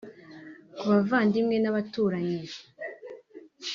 Ku 0.77 0.83
bavandimwe 0.91 1.55
n’abaturanyi 1.59 2.39